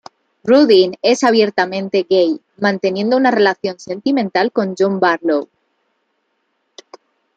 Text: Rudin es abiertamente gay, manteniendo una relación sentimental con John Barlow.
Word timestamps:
Rudin 0.43 0.95
es 1.03 1.23
abiertamente 1.23 2.07
gay, 2.09 2.41
manteniendo 2.57 3.15
una 3.17 3.29
relación 3.29 3.79
sentimental 3.79 4.51
con 4.51 4.73
John 4.75 4.99
Barlow. 4.99 5.47